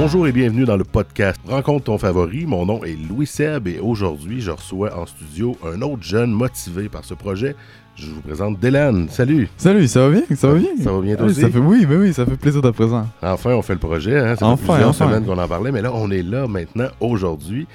[0.00, 2.46] Bonjour et bienvenue dans le podcast Rencontre ton favori.
[2.46, 6.88] Mon nom est Louis Seb et aujourd'hui, je reçois en studio un autre jeune motivé
[6.88, 7.56] par ce projet.
[7.96, 9.08] Je vous présente Dylan.
[9.08, 9.48] Salut.
[9.56, 10.22] Salut, ça va bien?
[10.36, 10.68] Ça va bien?
[10.82, 11.40] Ça va bien toi Oui, aussi?
[11.40, 13.08] ça fait, oui, ben oui, ça fait plaisir d'être présent.
[13.22, 14.16] Enfin, on fait le projet.
[14.16, 14.28] Hein?
[14.30, 15.06] Ça fait Enfin, plusieurs enfin.
[15.08, 17.66] semaines qu'on en parlait, mais là, on est là maintenant, aujourd'hui.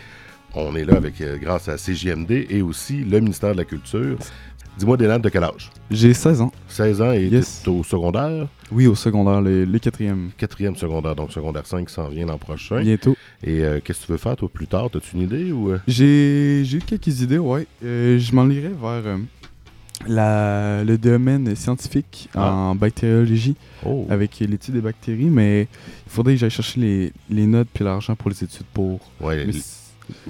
[0.56, 4.18] On est là avec, euh, grâce à CJMD et aussi le ministère de la Culture.
[4.78, 5.70] Dis-moi, Dylan, de quel âge?
[5.92, 6.52] J'ai 16 ans.
[6.68, 7.64] 16 ans et Yes.
[7.68, 10.32] au secondaire, Oui, au secondaire, les, les quatrièmes.
[10.36, 12.82] quatrième secondaire, donc secondaire 5 qui s'en vient l'an prochain.
[12.82, 13.16] Bientôt.
[13.44, 14.86] Et euh, qu'est-ce que tu veux faire, toi, plus tard?
[14.86, 15.70] As-tu une idée ou...
[15.72, 15.80] euh?
[15.88, 17.68] J'ai j'ai eu quelques idées, ouais.
[17.86, 19.18] Euh, je m'en irais vers euh,
[20.08, 22.52] la, le domaine scientifique Ah.
[22.52, 25.62] en bactériologie Oh, avec l'étude des bactéries, mais
[26.08, 29.00] il faudrait que j'aille chercher les, les notes puis l'argent pour les études pour.
[29.22, 29.46] ouais,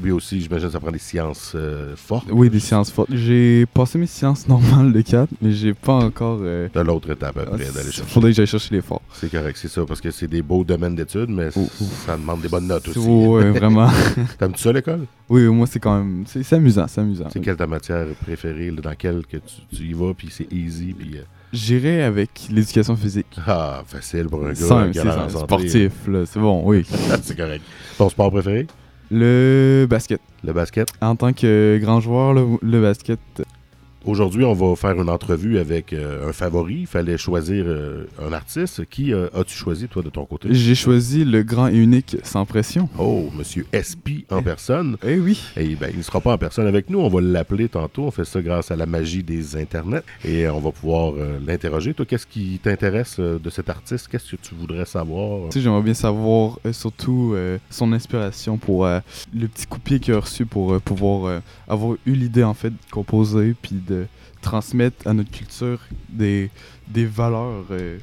[0.02, 2.28] Oui aussi, j'imagine que ça prend des sciences euh, fortes.
[2.32, 3.10] oui, des sciences fortes.
[3.14, 6.40] J'ai passé mes sciences normales de 4, mais j'ai pas encore.
[6.42, 8.04] euh, De l'autre étape après, d'aller chercher.
[8.04, 9.02] faudrait que j'aille chercher les forts.
[9.14, 11.86] C'est correct, c'est ça, parce que c'est des beaux domaines d'études, mais Oh, oh.
[12.06, 13.00] ça demande des bonnes notes aussi.
[13.00, 13.90] Ouais, vraiment.
[14.40, 15.06] T'aimes-tu ça, l'école?
[15.30, 16.24] Oui, moi, c'est quand même.
[16.28, 17.28] C'est amusant, c'est amusant.
[17.32, 20.52] C'est quelle ta matière préférée, là, dans quelle que tu, tu y vas, puis c'est
[20.52, 21.18] easy, puis...
[21.18, 21.22] euh,
[21.54, 23.28] J'irai avec l'éducation physique.
[23.46, 26.84] Ah, facile pour un gars Simple, sportif, là, c'est bon, oui.
[27.22, 27.64] c'est correct.
[27.96, 28.66] Ton sport préféré?
[29.12, 30.22] Le basket.
[30.44, 30.88] Le basket?
[31.02, 33.20] En tant que grand joueur, le, le basket,
[34.06, 36.80] Aujourd'hui, on va faire une entrevue avec euh, un favori.
[36.82, 38.84] Il fallait choisir euh, un artiste.
[38.90, 40.50] Qui euh, as-tu choisi, toi, de ton côté?
[40.52, 42.90] j'ai choisi le grand et unique sans pression.
[43.00, 44.98] Oh, Monsieur SP en personne.
[45.08, 45.40] Eh oui.
[45.56, 47.00] Et ben, il ne sera pas en personne avec nous.
[47.00, 48.04] On va l'appeler tantôt.
[48.04, 50.04] On fait ça grâce à la magie des internets.
[50.26, 51.14] Et on va pouvoir
[51.46, 51.94] l'interroger.
[51.94, 54.10] Toi, qu'est-ce qui t'intéresse de cet artiste?
[54.10, 55.48] Qu'est-ce que tu voudrais savoir?
[55.50, 57.36] Tu sais, j'aimerais bien savoir surtout
[57.70, 62.12] son inspiration pour le petit coup de pied qu'il a reçu pour pouvoir avoir eu
[62.12, 63.93] l'idée en fait de composer puis de
[64.42, 66.50] transmettre à notre culture des,
[66.88, 67.64] des valeurs.
[67.72, 67.98] euh,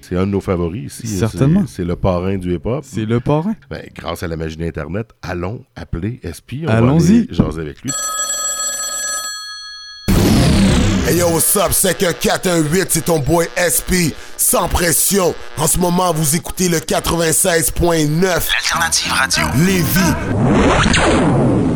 [0.00, 1.18] C'est un de nos favoris ici.
[1.18, 1.64] Certainement.
[1.68, 2.84] C'est- le parrain du hip-hop.
[2.86, 3.54] c'est le parrain.
[3.70, 6.64] Ben, grâce à la magie d'Internet, allons appeler SP.
[6.64, 7.00] On Allons-y.
[7.00, 7.90] va aller jaser avec lui.
[11.08, 11.68] Hey yo, what's up?
[11.70, 15.36] C'est que 418, c'est ton boy SP, sans pression.
[15.56, 19.44] En ce moment, vous écoutez le 96.9 Alternative Radio.
[19.64, 21.75] Lévis.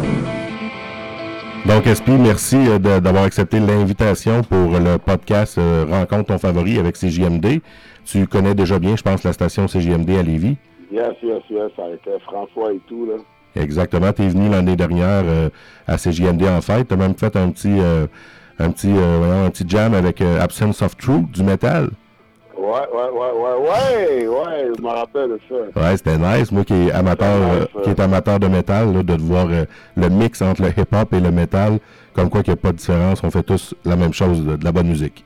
[1.66, 6.96] Donc, SP, merci euh, d'avoir accepté l'invitation pour le podcast euh, Rencontre ton favori avec
[6.96, 7.60] CJMD.
[8.04, 10.56] Tu connais déjà bien, je pense, la station CJMD à Lévis.
[10.90, 13.14] Yes, yes, yes, avec euh, François et tout, là.
[13.54, 14.12] Exactement.
[14.12, 15.48] Tu es venu l'année dernière euh,
[15.86, 16.88] à CJMD en fête.
[16.88, 18.06] Tu as même fait un petit, euh,
[18.58, 21.90] un petit, un petit jam avec Absence of Truth du métal.
[22.70, 25.80] Ouais, ouais, ouais, ouais, ouais, ouais, je me rappelle de ça.
[25.80, 26.52] Ouais, c'était nice.
[26.52, 29.64] Moi qui est amateur, euh, qui est amateur de métal, là, de voir euh,
[29.96, 31.78] le mix entre le hip-hop et le métal,
[32.14, 34.54] comme quoi qu'il n'y a pas de différence, on fait tous la même chose, de,
[34.56, 35.24] de la bonne musique.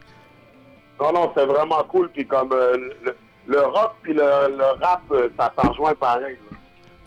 [1.01, 3.15] Non, non, c'est vraiment cool, puis comme euh, le,
[3.49, 4.21] le rock puis le,
[4.57, 5.03] le rap,
[5.39, 6.39] ça s'en rejoint pareil,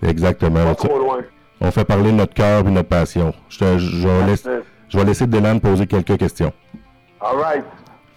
[0.03, 0.09] là.
[0.09, 0.63] Exactement.
[0.65, 1.19] pas On, trop loin.
[1.61, 3.33] on fait parler notre cœur et notre passion.
[3.49, 4.49] Je, te- je, je vais laisser,
[4.89, 6.53] je vais laisser Dylan poser quelques questions.
[7.21, 7.63] All right,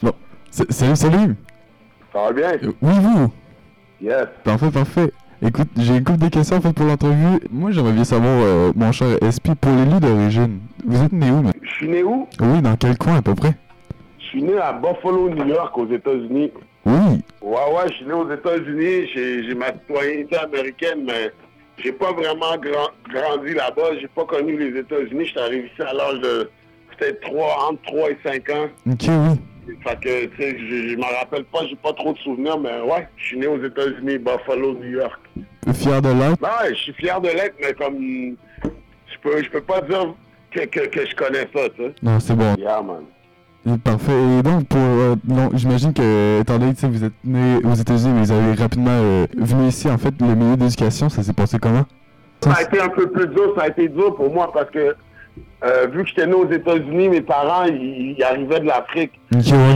[0.03, 0.12] Bon.
[0.50, 1.36] Salut, salut.
[2.12, 2.53] Ça va bien?
[2.62, 3.32] Euh, Oui, vous?
[4.00, 4.26] Yes.
[4.44, 5.12] Parfait, parfait.
[5.43, 7.41] Écoute, j'ai une couple de questions en fait pour l'entrevue.
[7.50, 11.31] Moi, j'aimerais bien savoir, euh, mon cher SP, pour les lieux d'origine, vous êtes né
[11.31, 12.26] où mais- Je suis né où?
[12.41, 13.54] Oui, dans quel coin à peu près?
[14.19, 16.53] Je suis né à Buffalo, New York, aux États-Unis.
[16.87, 17.22] Oui.
[17.43, 21.31] Ouais, ouais, je suis né aux États-Unis, j'ai j'ai ma citoyenneté américaine, mais
[21.78, 23.97] j'ai pas vraiment grand- grandi là-bas.
[24.00, 25.25] J'ai pas connu les États-Unis.
[25.25, 26.50] Je suis arrivé ici à l'âge de
[26.98, 28.66] peut-être 3, entre 3 et 5 ans.
[28.91, 29.41] Ok, oui.
[29.84, 32.81] Fait que, tu sais, je, je m'en rappelle pas, j'ai pas trop de souvenirs, mais
[32.81, 35.21] ouais, je suis né aux États-Unis, Buffalo, New York.
[35.75, 36.41] Fier de l'être?
[36.41, 37.98] Ben ouais, je suis fier de l'être, mais comme,
[38.62, 40.15] je peux, je peux pas dire
[40.50, 41.94] que, que, que je connais ça, tu sais.
[42.03, 42.54] Non, c'est bon.
[42.59, 43.04] Yeah, man.
[43.66, 44.38] Et Parfait.
[44.38, 44.81] Et donc, pour.
[44.81, 48.54] euh, non, j'imagine que, étant donné que vous êtes né aux États-Unis, mais vous avez
[48.54, 51.84] rapidement euh, venu ici, en fait, le milieu d'éducation, ça s'est passé comment?
[52.42, 54.97] Ça a été un peu plus dur, ça a été dur pour moi parce que
[55.64, 59.12] euh, vu que j'étais né aux États-Unis, mes parents, ils, ils arrivaient de l'Afrique.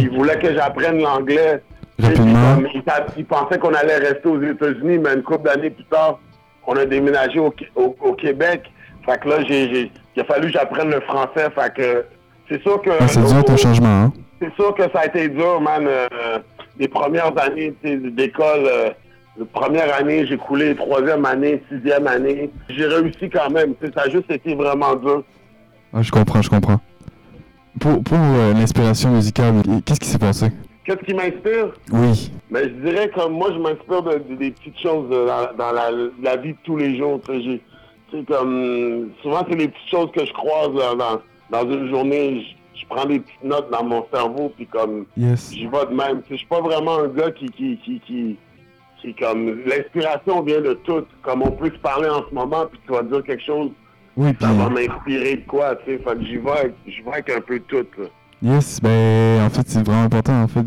[0.00, 1.62] Ils voulaient que j'apprenne l'anglais.
[2.02, 5.84] Comme, Ils, sa- ils pensaient qu'on allait rester aux États-Unis, mais une couple d'années plus
[5.84, 6.18] tard,
[6.66, 8.62] on a déménagé au, Qué- au- au Québec.
[9.06, 11.48] Fait que là, j'ai, il a fallu que j'apprenne le français.
[11.54, 12.04] Fait que
[12.48, 15.28] c'est sûr que Ah, c'est dur ton changement, hein c'est sûr que ça a été
[15.28, 15.86] dur, man.
[15.86, 16.38] euh,
[16.78, 18.90] les premières années d'école, euh,
[19.38, 22.50] la première année, j'ai coulé, troisième année, sixième année.
[22.68, 23.74] J'ai réussi quand même.
[23.94, 25.22] Ça a juste été vraiment dur.
[25.94, 26.80] Ah, je comprends, je comprends.
[27.80, 30.46] Pour, pour euh, l'inspiration musicale, qu'est-ce qui s'est passé?
[30.84, 31.72] Qu'est-ce qui m'inspire?
[31.92, 32.30] Oui.
[32.50, 35.72] Mais je dirais que moi, je m'inspire de, de- des petites choses euh, dans, dans
[35.72, 35.90] la,
[36.22, 37.20] la vie de tous les jours.
[37.26, 37.60] Tu
[38.12, 41.20] sais, comme, souvent, c'est les petites choses que je croise là, dans,
[41.58, 42.42] dans une journée.
[42.74, 45.52] Je, je prends des petites notes dans mon cerveau, puis comme, Yes.
[45.52, 46.22] j'y vais de même.
[46.30, 51.04] Je suis pas vraiment un gars qui, qui, qui, qui, comme l'inspiration vient de tout.
[51.22, 53.70] Comme on peut se parler en ce moment, puis tu vas dire quelque chose,
[54.16, 55.98] Oui, ça va m'inspirer de quoi, tu sais?
[55.98, 57.84] Fait que j'y vais, j'y vais avec un peu tout.
[57.98, 58.04] là.
[58.42, 60.64] yes, ben en fait c'est vraiment important en fait.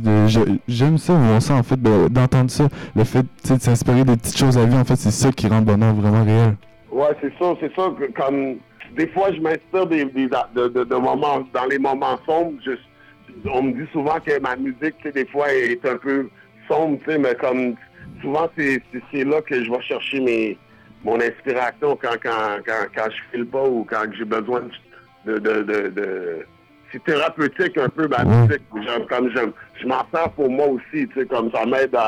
[0.67, 4.03] J'aime ça, voir ça en fait, de- d'entendre ça, le fait tu sais, de s'inspirer
[4.03, 6.55] des petites choses à vie en fait, c'est ça qui rend le bonheur vraiment réel.
[6.91, 7.89] Ouais, c'est ça, c'est ça.
[7.97, 8.55] que Comme
[8.97, 12.53] des fois, je m'inspire des, des- de, de- de moments, dans les moments sombres.
[12.65, 12.71] je-
[13.53, 16.27] on me dit souvent que ma musique, des fois, est un peu
[16.67, 17.75] sombre, tu sais, mais comme
[18.21, 20.57] souvent, c'est là que je vais chercher mes,
[21.03, 24.61] mon inspiration quand, quand, quand, quand je file pas ou quand j'ai besoin
[25.25, 25.33] de...
[25.39, 26.45] de, de, de-
[26.89, 28.47] c'est thérapeutique un peu ma Ouais.
[28.47, 28.61] musique.
[29.09, 29.51] Comme j'aime,
[29.81, 31.99] je m'en sers pour moi aussi, tu sais, comme ça m'aide à,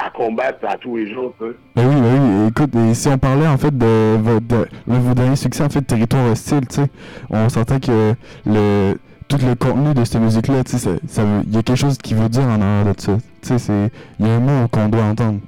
[0.00, 1.52] à, à combattre à tous les jours, tu sais.
[1.76, 5.14] Ben oui, ben oui, écoute, et si on parlait en fait de, de, de vos
[5.14, 6.90] derniers succès en fait territoire hostile, tu sais,
[7.30, 8.14] on s'entend que
[8.46, 8.94] le
[9.28, 11.78] tout le contenu de cette musique-là, tu sais, ça, ça veut- il y a quelque
[11.78, 13.16] chose qui veut dire en arrière de ça.
[13.42, 15.38] Tu sais, il y a un mot qu'on doit entendre.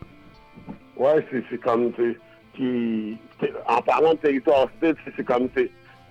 [1.04, 2.18] Ouais, c'est, comme, tu
[2.56, 3.18] qui-
[3.68, 5.48] en parlant de territoire hostile, c'est, comme,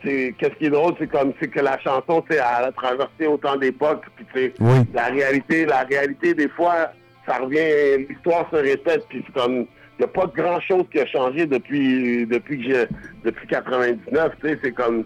[0.03, 3.55] qu'est-ce qui est drôle, c'est comme, c'est que la chanson, tu elle a traversé autant
[3.55, 6.91] d'époques, puis tu sais, Oui, la réalité, la réalité, des fois,
[7.25, 10.99] ça revient, l'histoire se répète, puis c'est comme, il n'y a pas grand chose qui
[10.99, 12.87] a changé depuis, depuis que
[13.23, 15.05] depuis 99, tu sais, c'est comme,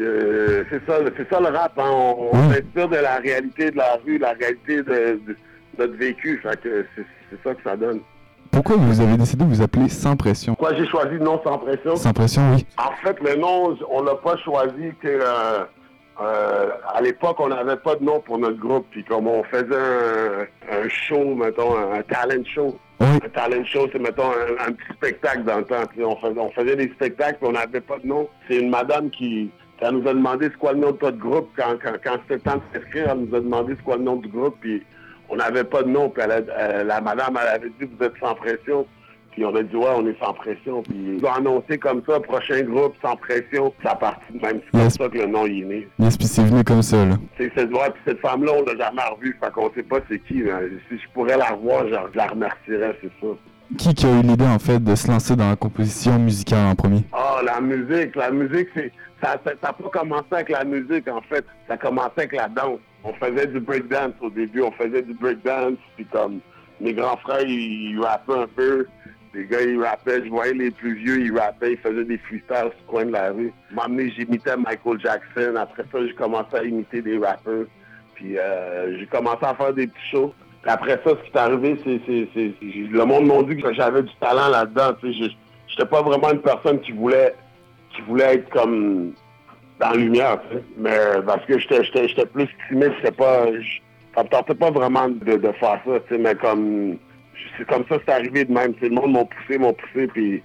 [0.00, 2.54] euh, c'est ça, c'est ça le rap, hein, on, on Oui.
[2.54, 5.36] s'inspire de la réalité de la rue, la réalité de, de
[5.78, 8.00] notre vécu, fait que c'est ça que ça donne.
[8.50, 10.54] Pourquoi vous avez décidé de vous appeler Sans Pression?
[10.54, 11.96] Pourquoi j'ai choisi le nom sans pression?
[11.96, 12.66] Sans Pression, oui.
[12.78, 15.64] En fait, le nom, on l'a pas choisi que euh,
[16.20, 18.86] euh, à l'époque, on n'avait pas de nom pour notre groupe.
[18.90, 22.78] Puis comme on faisait un, un show, mettons, un, talent show.
[23.00, 25.86] Oui, Un talent show, c'est, mettons, un, un petit spectacle dans le temps.
[25.90, 28.28] Puis on, faisait, on faisait des spectacles, puis on n'avait pas de nom.
[28.48, 29.50] C'est une madame qui,
[29.80, 31.48] elle nous a demandé c'est quoi le nom de notre groupe.
[31.56, 34.02] Quand, quand, quand c'était le temps de s'inscrire, elle nous a demandé c'est quoi le
[34.02, 34.56] nom du groupe.
[34.60, 34.82] Puis
[35.30, 36.08] on n'avait pas de nom.
[36.10, 38.86] Puis elle a- euh, la madame, elle avait dit vous êtes sans pression.
[39.32, 40.82] Puis on a dit ouais, on est sans pression.
[40.82, 43.72] Puis ils ont annoncé comme ça, prochain groupe sans pression.
[43.82, 44.60] Ça parti de même.
[44.64, 45.88] C'est comme ça que le nom y est né.
[46.00, 47.14] yes, puis c'est venu comme ça, là.
[47.38, 49.36] C'est cette ouais, puis cette femme-là, on l'a jamais revue.
[49.42, 50.42] Fait qu'on sait pas c'est qui.
[50.88, 53.32] si je pourrais la revoir, je, je la remercierais, c'est ça.
[53.78, 56.74] Qui qui a eu l'idée en fait de se lancer dans la composition musicale en
[56.74, 57.04] premier?
[57.12, 58.90] Ah, la musique, la musique, c'est
[59.22, 61.44] ça n'a a pas commencé avec la musique, en fait.
[61.68, 62.80] Ça a commencé avec la danse.
[63.04, 66.40] On faisait du breakdance au début, on faisait du breakdance, puis comme
[66.80, 68.86] mes grands frères, ils, ils rappaient un peu.
[69.32, 72.46] Les gars, ils rappaient, je voyais les plus vieux, ils rappaient, ils faisaient des freestyles
[72.48, 73.52] sur le coin de la rue.
[73.70, 75.54] M'a amené, j'imitais Michael Jackson.
[75.56, 77.66] Après ça, j'ai commencé à imiter des rappeurs.
[78.14, 80.34] Puis euh, j'ai commencé à faire des petits shows.
[80.62, 82.60] Puis après ça, ce qui est arrivé, c'est,
[82.90, 84.96] le monde m'a dit que j'avais du talent là-dedans.
[85.02, 85.28] Je
[85.68, 87.34] j'étais pas vraiment une personne qui voulait,
[87.94, 89.12] qui voulait être comme
[89.80, 90.38] dans la lumière.
[90.48, 90.62] Tu sais.
[90.76, 93.46] Mais parce que j'étais, plus timide, c'était pas,
[94.14, 96.00] ça me tentait pas vraiment de, de faire ça.
[96.08, 96.96] Tu sais, mais comme,
[97.56, 98.74] c'est comme ça, c'est arrivé de même.
[98.80, 100.42] Le monde m'a poussé, m'a poussé, puis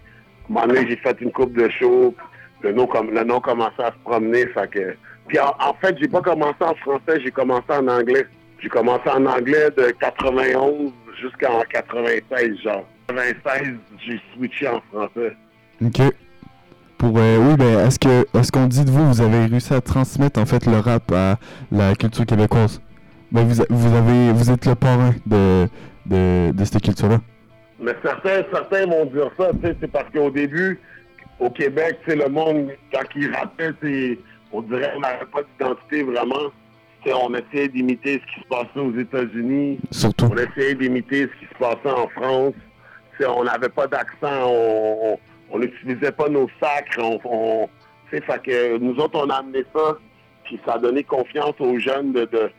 [0.49, 2.15] à un moment donné, j'ai fait une coupe de show.
[2.61, 4.95] Le nom, comme, le nom commençait à se promener, fait que...
[5.27, 8.25] Puis en, en fait, j'ai pas commencé en français, j'ai commencé en anglais.
[8.59, 12.85] J'ai commencé en anglais de 91 jusqu'en 96, genre.
[13.07, 15.35] 96, j'ai switché en français.
[15.83, 16.01] Ok.
[17.05, 19.79] Pour euh, oui, ben est-ce que est-ce qu'on dit de vous, vous avez réussi à
[19.79, 21.37] transmettre en fait le rap à
[21.71, 22.81] la culture québécoise?
[23.31, 25.67] Ben vous, a- vous avez vous êtes le parrain de
[26.07, 27.19] de, de cette culture-là.
[27.79, 30.79] Mais certains, certains vont dire ça, tu sais, c'est parce qu'au début,
[31.39, 33.31] au Québec, sais, le monde, quand il
[34.51, 36.49] on dirait qu'on n'avait pas d'identité vraiment.
[37.03, 39.77] Tu sais, on essayait d'imiter ce qui se passait aux États-Unis.
[39.91, 40.25] Surtout.
[40.31, 42.53] On essayait d'imiter ce qui se passait en France.
[43.15, 45.19] Tu sais, on n'avait pas d'accent, on on
[45.59, 46.99] n'utilisait pas nos sacres.
[46.99, 47.69] On, on-
[48.09, 49.97] fait que nous autres, on a amené ça,
[50.45, 52.49] puis ça a donné confiance aux jeunes de, de,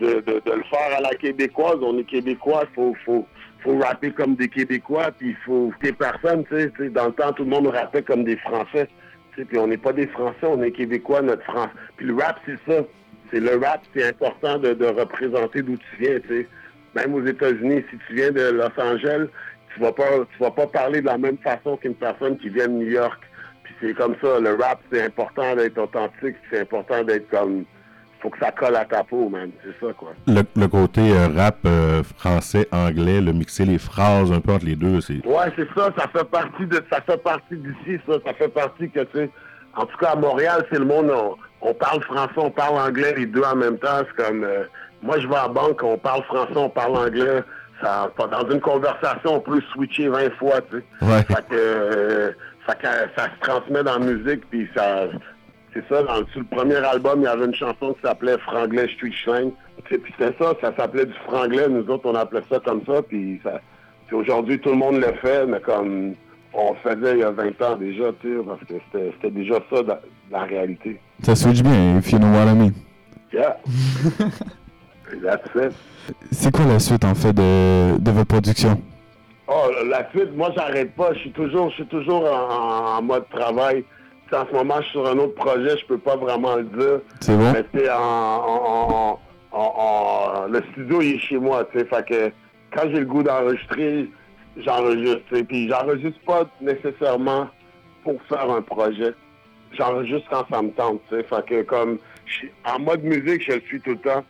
[0.00, 1.76] de, de- le faire à la québécoise.
[1.80, 3.26] On est québécois, il faut, faut,
[3.62, 7.06] faut rapper comme des Québécois, puis il faut des personnes, tu sais, tu sais, dans
[7.06, 8.88] le temps, tout le monde rappait comme des Français.
[9.32, 11.70] Puis on n'est pas des Français, on est Québécois, notre France.
[11.96, 12.82] Puis le rap, c'est ça.
[13.30, 16.48] C'est le rap, c'est important de, représenter d'où tu viens, tu sais.
[16.94, 19.28] Même aux États-Unis, si tu viens de Los Angeles,
[19.76, 22.66] tu vas pas, tu vas pas parler de la même façon qu'une personne qui vient
[22.66, 23.20] de New York.
[23.62, 27.64] Puis c'est comme ça, le rap, c'est important d'être authentique, c'est important d'être comme,
[28.20, 29.50] faut que ça colle à ta peau, man.
[29.62, 30.14] C'est ça, quoi.
[30.26, 34.64] Le, le côté euh, rap euh, français, anglais, le mixer les phrases un peu entre
[34.64, 35.24] les deux, c'est.
[35.26, 38.88] Ouais, c'est ça, ça fait partie de ça fait partie d'ici, ça, ça fait partie
[38.90, 39.30] que tu sais.
[39.74, 43.12] En tout cas à Montréal, c'est le monde, on, on parle français, on parle anglais,
[43.14, 43.98] les deux en même temps.
[44.06, 44.64] C'est comme euh,
[45.02, 47.42] moi je vais à la banque, on parle français, on parle anglais.
[47.80, 51.06] Ça, dans une conversation, on peut switcher 20 fois, tu sais.
[51.06, 51.22] Ouais.
[51.22, 52.30] Fait que, euh,
[52.66, 55.08] fait que ça se transmet dans la musique, puis ça.
[55.74, 58.88] C'est ça, dans, sur le premier album, il y avait une chanson qui s'appelait Franglais
[58.94, 59.50] Street Slang.
[59.84, 61.68] Puis c'était ça, ça s'appelait du franglais.
[61.68, 63.60] Nous autres, on appelait ça comme ça, puis ça,
[64.10, 66.14] aujourd'hui, tout le monde le fait, mais comme
[66.54, 69.60] on le faisait il y a 20 ans déjà, tu sais, parce que c'était déjà
[69.70, 69.98] ça dans,
[70.30, 70.98] la réalité.
[71.22, 72.72] Ça switch bien, if you know what I mean.
[73.32, 73.56] Yeah.
[76.30, 78.80] C'est quoi la suite, en fait, de, de votre production?
[79.48, 81.12] Oh, la suite, moi, j'arrête pas.
[81.14, 83.84] Je suis toujours, je suis toujours en, en mode travail.
[84.32, 87.00] En ce moment, je suis sur un autre projet, je peux pas vraiment le dire.
[87.20, 87.52] C'est bon?
[87.72, 89.18] Mais en,
[89.52, 91.84] en- le studio, il est chez moi, tu sais.
[91.86, 92.32] Fait que
[92.76, 94.10] quand j'ai le goût d'enregistrer,
[94.56, 95.40] j'enregistre.
[95.48, 97.48] Puis j'enregistre pas nécessairement
[98.02, 99.14] pour faire un projet.
[99.72, 101.22] J'enregistre quand ça me tente, tu sais.
[101.24, 101.98] Fait que comme,
[102.64, 104.24] en mode musique, je le suis tout le temps.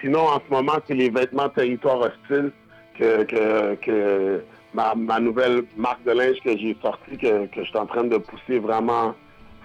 [0.00, 2.50] Sinon, en ce moment, c'est les vêtements territoire hostile
[2.98, 7.68] que, que, que ma, ma nouvelle marque de linge que j'ai sortie, que, que je
[7.68, 9.14] suis en train de pousser vraiment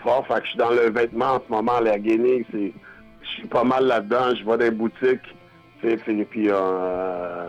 [0.03, 0.25] fort.
[0.27, 2.73] Fait que je suis dans le vêtement en ce moment, la gaming, c'est.
[3.21, 5.35] Je suis pas mal là-dedans, je vais dans les boutiques.
[5.81, 7.47] Puis, puis, euh,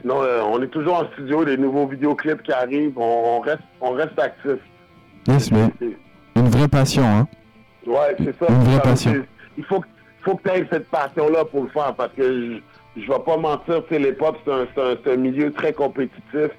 [0.00, 3.62] sinon, euh, on est toujours en studio, des nouveaux vidéoclips qui arrivent, on, on reste
[3.80, 4.58] on reste actif.
[5.28, 5.68] Yes, mais
[6.36, 7.28] une vraie passion, hein?
[7.86, 8.46] Ouais, c'est ça.
[8.48, 9.12] Une vraie Ça, passion.
[9.58, 9.86] Il faut, que-
[10.28, 12.22] faut que tu aies cette passion-là pour le faire parce que
[12.96, 14.66] je, je vais pas mentir, tu sais, l'hip-hop, c'est un,
[15.04, 16.50] c'est un- milieu très compétitif.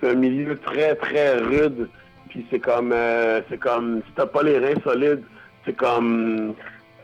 [0.00, 1.88] C'est un milieu très, très rude.
[2.28, 5.22] Puis c'est comme, euh, c'est comme, si t'as pas les reins solides,
[5.64, 6.54] c'est comme,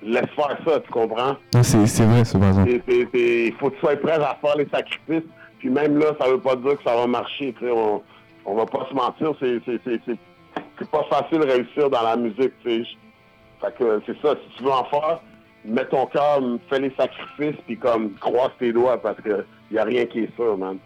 [0.02, 1.36] laisse faire ça, tu comprends?
[1.54, 2.82] Ouais, C'est vrai.
[2.86, 5.28] C'est- c'est- Il faut que tu sois prêt à faire les sacrifices.
[5.60, 7.54] Puis même là, ça veut pas dire que ça va marcher.
[7.58, 8.02] tu sais, On,
[8.44, 12.52] on va pas se mentir, c'est pas facile de réussir dans la musique.
[12.64, 12.90] tu sais.
[13.60, 15.20] Fait que c'est ça, si tu veux en faire,
[15.64, 19.84] mets ton cœur, fais les sacrifices, puis comme croise tes doigts parce que y a
[19.84, 20.78] rien qui est sûr, man.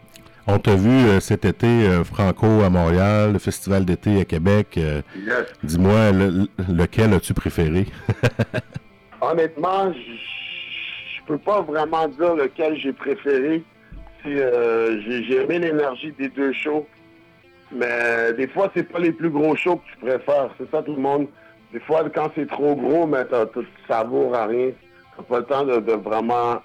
[0.46, 4.74] On t'a vu euh, cet été, euh, Franco à Montréal, le festival d'été à Québec.
[4.76, 5.46] euh, Yes.
[5.62, 7.86] Dis-moi, le- lequel as-tu préféré?
[9.22, 13.62] Honnêtement, je peux pas vraiment dire lequel j'ai préféré.
[14.24, 16.86] J'ai j'ai aimé l'énergie des deux shows.
[17.72, 20.50] Mais des fois, c'est pas les plus gros shows que tu préfères.
[20.58, 21.26] C'est ça tout le monde?
[21.74, 24.70] Des fois, quand c'est trop gros, mais tu savoures à rien.
[25.16, 26.62] T'as pas le temps de, de vraiment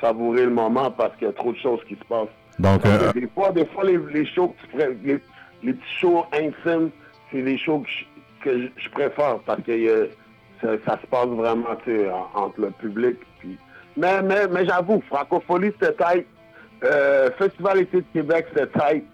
[0.00, 2.28] savourer le moment parce qu'il y a trop de choses qui se passent.
[2.58, 5.20] Donc, euh, Des fois, des fois les, les shows que tu pré- les,
[5.62, 6.90] les petits shows intimes,
[7.30, 8.04] c'est les shows que je,
[8.44, 10.06] que je- je préfère parce que euh,
[10.60, 11.66] ça, ça se passe vraiment
[12.34, 13.16] entre le public.
[13.38, 13.56] Puis...
[13.96, 16.26] Mais, mais, mais j'avoue, Francophonie, c'était tight.
[16.84, 19.04] Euh, Festival été de Québec, c'était tight.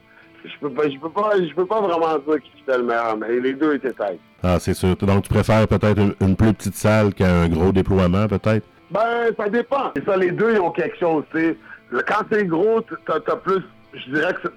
[0.44, 3.16] Je peux pas, je peux pas, je peux pas vraiment dire qui était le meilleur,
[3.16, 4.20] mais les deux étaient tight.
[4.42, 4.94] ah, c'est sûr.
[4.96, 8.66] Donc, tu préfères peut-être une, une plus petite salle qu'un gros déploiement, peut-être?
[8.90, 9.92] Ben, ça dépend.
[9.96, 11.56] Et ça, les deux, ils ont quelque chose, tu sais.
[11.90, 13.62] Le- Quand c'est gros, t'as as plus,
[13.94, 14.48] je dirais que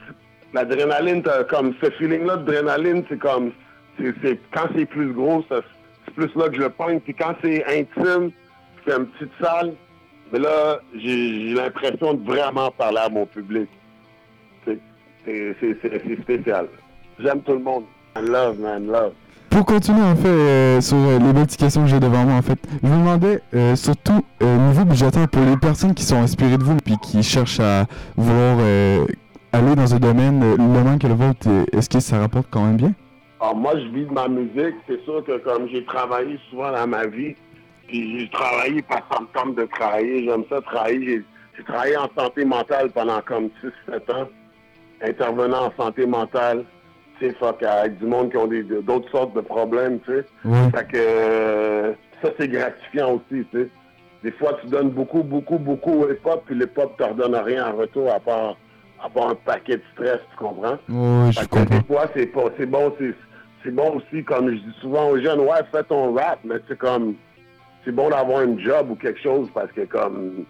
[0.53, 3.51] l'adrénaline, t'as comme, ce feeling-là d'adrénaline, c'est comme,
[3.97, 6.99] c'est quand c'est plus gros, c'est plus là que je le pogne.
[6.99, 8.31] Puis quand c'est intime,
[8.85, 9.73] c'est une petite salle,
[10.31, 13.69] mais là, j'ai l'impression de vraiment parler à mon public.
[15.27, 16.67] C'est spécial.
[17.19, 17.83] J'aime tout le monde.
[18.21, 19.11] Love, man, love.
[19.49, 22.41] Pour continuer en fait euh, sur euh, les petites questions que j'ai devant moi en
[22.41, 26.63] fait, je me demandais euh, surtout niveau budgétaire pour les personnes qui sont inspirées de
[26.63, 27.85] vous puis qui cherchent à
[28.17, 28.57] vouloir
[29.53, 32.77] aller dans un domaine le même que le vôtre, est-ce que ça rapporte quand même
[32.77, 32.93] bien?
[33.39, 34.75] Alors moi, je vis de ma musique.
[34.87, 37.35] C'est sûr que comme j'ai travaillé souvent dans ma vie,
[37.87, 40.25] puis j'ai travaillé que ça me tente de travailler.
[40.25, 41.05] J'aime ça travailler.
[41.05, 41.23] J'ai-
[41.57, 43.49] J'ai travaillé en santé mentale pendant comme
[43.89, 44.27] 6-7 ans,
[45.01, 46.65] intervenant en santé mentale.
[47.19, 48.47] Tu sais, fuck, avec du monde qui ont
[48.83, 50.25] d'autres sortes de problèmes, tu sais.
[50.45, 50.57] Oui.
[50.75, 53.69] Fait que euh, ça, c'est gratifiant aussi, tu sais.
[54.23, 57.67] Des fois, tu donnes beaucoup, beaucoup, beaucoup au hip-hop, puis le hip-hop te redonne rien
[57.71, 58.57] en retour à part,
[59.03, 60.77] à part un paquet de stress, tu comprends?
[60.89, 61.75] Oui, je que comprends.
[61.77, 63.13] des fois, c'est pas, c'est bon, c'est,
[63.63, 66.77] c'est bon aussi, comme je dis souvent aux jeunes, ouais, fais ton rap, mais c'est
[66.77, 67.15] comme,
[67.85, 70.45] c'est bon d'avoir un job ou quelque chose parce que comme,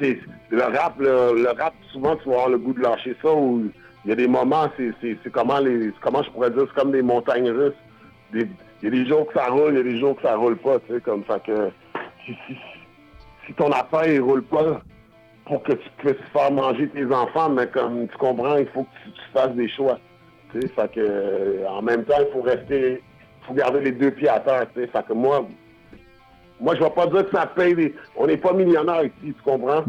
[0.00, 3.70] le rap, le, le rap, souvent, tu vas avoir le goût de lâcher ça ou
[4.06, 7.02] il y a des moments, c'est, comment les, comment je pourrais dire, c'est comme des
[7.02, 7.74] montagnes russes.
[8.32, 8.46] Il
[8.80, 10.56] y a des jours que ça roule, il y a des jours que ça roule
[10.56, 11.24] pas, tu sais, comme,
[12.24, 14.80] si, ton affaire, il roule pas,
[15.46, 19.10] pour que tu puisses faire manger tes enfants, mais comme tu comprends, il faut que
[19.10, 19.98] tu, fasses des choix.
[20.52, 23.02] Tu sais, fait que, euh, en même temps, il faut rester,
[23.42, 24.66] faut garder les deux pieds à terre.
[24.72, 25.44] Tu sais, fait que moi,
[26.60, 27.74] moi, je vais pas dire que ça paye.
[27.74, 27.94] Des...
[28.16, 29.82] On n'est pas millionnaire ici, tu comprends?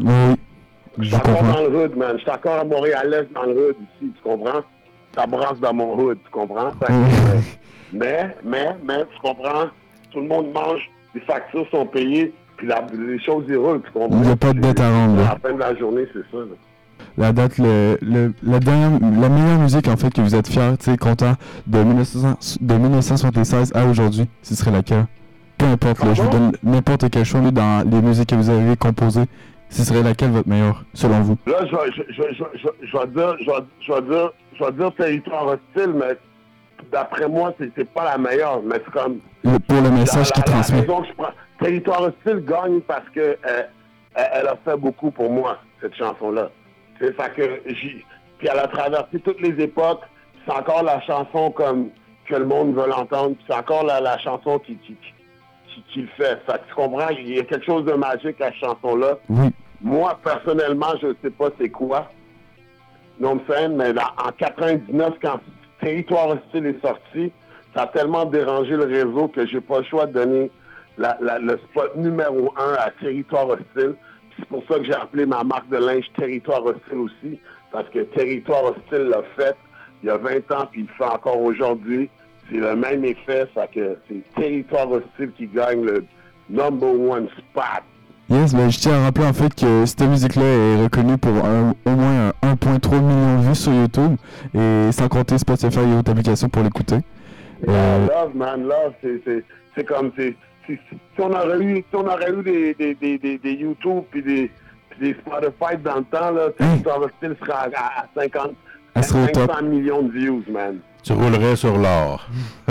[0.98, 2.12] Je suis encore dans le hood, man.
[2.16, 4.60] Je suis encore à Montréal-Est dans le hood ici, tu comprends?
[5.14, 6.70] Ça brasse dans mon hood, tu comprends?
[6.80, 7.40] Que, euh,
[7.92, 9.66] mais, mais, mais, tu comprends?
[10.10, 10.80] Tout le monde mange,
[11.14, 14.18] les factures sont payées, puis la- les choses y roulent, tu comprends?
[14.20, 15.20] Il n'y a pas de dette à rendre.
[15.20, 16.38] À la fin de la journée, c'est ça.
[16.38, 16.54] là.
[17.16, 20.76] La date, le, le- la, dernière, la meilleure musique en fait que vous êtes fier,
[20.78, 21.34] tu sais, content
[21.66, 25.06] de, 1900 de 1976 à aujourd'hui, ce serait laquelle?
[25.58, 28.76] Peu importe, là, je vous donne n'importe quel choix dans les musiques que vous avez
[28.76, 29.24] composées.
[29.70, 31.36] Ce serait laquelle votre meilleure, selon vous?
[31.46, 32.44] Là, je vais, je, je,
[32.86, 36.16] je, dire, territoire hostile, mais
[36.90, 38.62] d'après moi, c'est, pas la meilleure.
[38.62, 39.18] Mais c'est comme.
[39.44, 40.84] Le- pour le message la transmet.
[40.84, 43.62] que je prends- Territoire hostile gagne parce que euh,
[44.14, 46.50] elle, a fait beaucoup pour moi, cette chanson-là.
[47.00, 48.04] C'est ça que j'ai.
[48.38, 50.02] Puis elle a traversé toutes les époques.
[50.46, 51.88] C'est encore la chanson comme
[52.26, 53.34] que le monde veut l'entendre.
[53.46, 55.12] C'est encore la, la chanson qui, qui, qui,
[55.74, 56.38] qui- le fait.
[56.46, 59.18] Fait que tu comprends, il y a quelque chose de magique à cette chanson-là.
[59.28, 59.48] Oui.
[59.80, 62.10] Moi, personnellement, je ne sais pas c'est quoi.
[63.20, 65.40] Non, me mais en 99, quand
[65.80, 67.32] Territoire Hostile est sorti,
[67.74, 70.50] ça a tellement dérangé le réseau que j'ai pas le choix de donner
[70.96, 73.94] la- la- le spot numéro un à Territoire Hostile.
[74.36, 77.40] C'est pour ça que j'ai appelé ma marque de linge Territoire Hostile aussi,
[77.72, 79.56] parce que Territoire Hostile l'a fait
[80.02, 82.08] il y a 20 ans, puis il le fait encore aujourd'hui.
[82.50, 86.04] C'est le même effet, ça que c'est Territoire Hostile qui gagne le
[86.48, 87.82] number one spot.
[88.30, 91.74] Yes, ben, je tiens à rappeler en fait que cette musique-là est reconnue pour un-
[91.86, 94.16] au moins un 1.3 million de vues sur YouTube
[94.54, 96.96] et sans compter Spotify et autres applications pour l'écouter.
[97.66, 98.92] Euh, Love, man, love,
[99.74, 100.36] c'est, comme, c'est-
[100.66, 100.78] si
[101.18, 104.50] on aurait eu, si on aurait eu des, des, des, des, des YouTube puis des,
[105.00, 108.50] des Spotify dans le temps, là, Territoire Hostile serait à, à, à 50,
[108.94, 109.50] Elle serait au top.
[109.52, 110.78] 500 millions de views, man.
[111.02, 112.28] Tu roulerais sur l'or.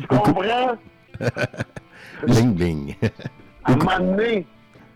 [0.00, 0.76] Tu comprends?
[2.26, 2.94] bling bling.
[3.64, 4.46] À un moment donné,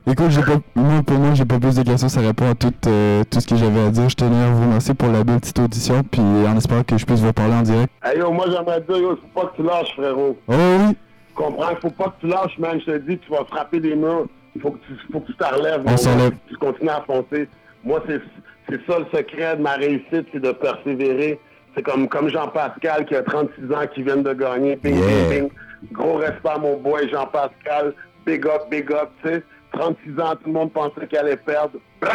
[0.04, 2.74] Écoute, j'ai pas, moi, pour moi, j'ai pas plus de questions, ça répond à tout,
[2.88, 4.08] euh, tout ce que j'avais à dire.
[4.08, 7.06] Je tenais à vous remercier pour la belle petite audition, puis en espérant que je
[7.06, 7.88] puisse vous parler en direct.
[8.02, 10.36] hey, yo, moi j'aimerais dire, yo, faut pas que tu lâches, frérot.
[10.48, 10.96] Oh oui,
[11.28, 11.76] Tu comprends?
[11.80, 12.80] Faut pas que tu lâches, man.
[12.84, 14.26] Je te dis, tu vas frapper des murs.
[14.60, 15.82] Faut que tu, faut que tu te relèves.
[15.86, 16.32] On s'enlève.
[16.48, 17.48] Tu continues à foncer.
[17.84, 18.20] Moi, c'est,
[18.68, 21.38] c'est ça le secret de ma réussite, c'est de persévérer.
[21.74, 24.76] C'est comme, comme Jean-Pascal qui a 36 ans, qui vient de gagner.
[24.76, 25.06] Bing, Yeah.
[25.06, 25.50] bing, bing.
[25.92, 27.94] Gros respect à mon boy Jean-Pascal.
[28.26, 29.42] Big up, big up, tu sais.
[29.72, 31.78] 36 ans, tout le monde pensait qu'elle allait perdre.
[32.00, 32.12] Blam!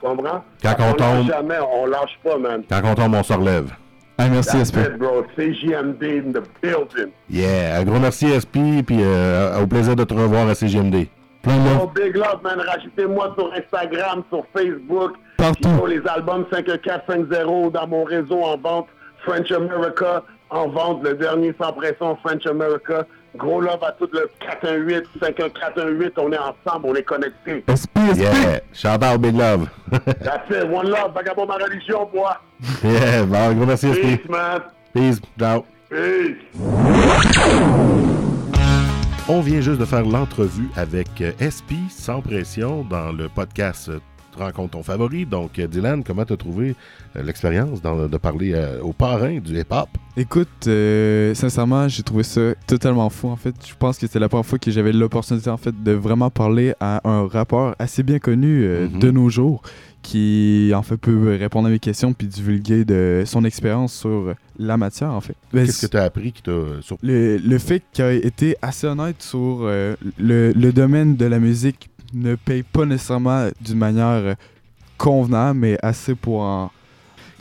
[0.00, 0.44] Tu comprends?
[0.62, 2.62] Quand on lâche tombe- jamais, on lâche pas, man.
[2.68, 3.70] Quand on tombe, on se relève.
[4.18, 4.78] Ah, merci That's SP.
[4.80, 5.24] it, bro.
[5.36, 7.12] CJMD in the building.
[7.30, 11.06] Yeah, un gros merci SP, puis euh, au plaisir de te revoir à CGMD.
[11.42, 11.92] Plein de Oh, love.
[11.94, 12.58] big love, man.
[12.60, 15.12] Rajoutez-moi sur Instagram, sur Facebook.
[15.36, 15.68] Partout.
[15.82, 18.88] Oh, les albums 5450 dans mon réseau en vente.
[19.26, 21.02] French America en vente.
[21.02, 23.04] Le dernier sans pression, French America.
[23.36, 26.12] Gros love à tout le 418, 51418.
[26.18, 27.64] On est ensemble, on est connectés.
[27.68, 28.16] SP, SP.
[28.16, 29.68] Yeah, shout out Big Love.
[30.06, 30.70] That's it.
[30.70, 31.12] One love.
[31.12, 32.32] Vagabond ma religion, boy.
[32.82, 34.00] yeah, bon, gros merci SP.
[34.16, 34.60] Peace, man.
[34.94, 35.64] Peace, ciao.
[35.90, 36.36] Peace.
[39.28, 43.98] On vient juste de faire l'entrevue avec euh, SP sans pression dans le podcast euh,
[44.36, 45.24] Rencontre ton favori.
[45.26, 46.74] Donc, euh, Dylan, comment t'as trouvé
[47.16, 49.88] euh, l'expérience de parler euh, au parrain du hip-hop?
[50.16, 53.28] Écoute, euh, sincèrement, j'ai trouvé ça totalement fou.
[53.28, 55.92] En fait, je pense que c'est la première fois que j'avais l'opportunité en fait de
[55.92, 58.98] vraiment parler à un rappeur assez bien connu euh, Mhm.
[58.98, 59.62] de nos jours,
[60.02, 64.76] qui en fait peut répondre à mes questions puis divulguer de son expérience sur la
[64.76, 65.34] matière en fait.
[65.52, 66.96] Ben, Qu'est-ce que t'as appris qui t'a sur...
[67.02, 71.88] le, le fait qu'il a été assez honnête sur le, le domaine de la musique
[72.12, 74.34] ne paye pas nécessairement d'une manière euh,
[74.98, 76.70] convenable, mais assez pour en.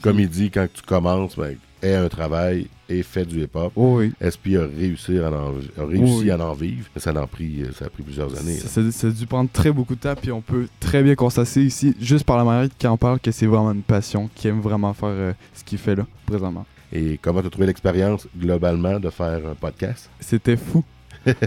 [0.01, 3.71] Comme il dit, quand tu commences, ben, aie un travail et fais du hip-hop.
[3.75, 4.13] Oh oui.
[4.21, 5.33] SP a réussi à en,
[5.77, 6.31] a réussi Oui.
[6.31, 8.57] à en vivre, mais ça, en pris, euh, ça a pris plusieurs années.
[8.57, 11.95] Ça, a dû prendre très beaucoup de temps, puis on peut très bien constater ici,
[11.99, 14.93] juste par la manière qu'il en parle, que c'est vraiment une passion, qu'il aime vraiment
[14.93, 16.65] faire euh, ce qu'il fait là, présentement.
[16.93, 20.09] Et comment t'as trouvé l'expérience globalement de faire un podcast?
[20.19, 20.83] C'était fou.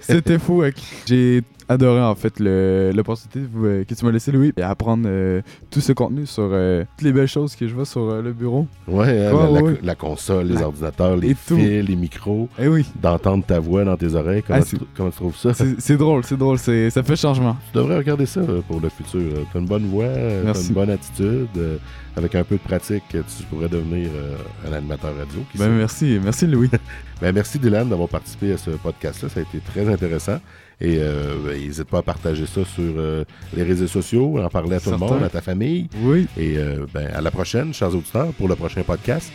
[0.03, 0.65] C'était fou.
[1.07, 5.81] J'ai adoré en fait l'opportunité euh, que tu m'as laissé, Louis, et apprendre euh, tout
[5.81, 8.67] ce contenu sur euh, toutes les belles choses que je vois sur euh, le bureau.
[8.87, 9.79] Ouais, hein, la, la- ouais.
[9.83, 13.85] la console, les La- ordinateurs, les et fils, les micros, Eh oui, d'entendre ta voix
[13.85, 14.43] dans tes oreilles.
[14.47, 15.53] Comment, Ah, tu, c'est- comment tu trouves ça?
[15.79, 17.57] c'est drôle, c'est drôle, ça fait changement.
[17.73, 19.21] Tu devrais regarder ça pour le futur.
[19.53, 21.49] T'as une bonne voix, t'as une bonne attitude.
[22.17, 24.35] avec un peu de pratique, tu pourrais devenir euh,
[24.69, 25.41] un animateur radio.
[25.53, 26.69] qui Ben, merci, merci Louis.
[27.21, 29.29] Ben, merci Dylan d'avoir participé à ce podcast-là.
[29.29, 30.39] Ça a été très intéressant.
[30.81, 33.25] Et euh, ben, n'hésite pas à partager ça sur euh,
[33.57, 35.89] les réseaux sociaux, en parler à tout le monde, à ta famille.
[36.03, 36.27] oui.
[36.37, 39.33] Et euh, ben, à la prochaine, chers auditeurs, pour le prochain podcast.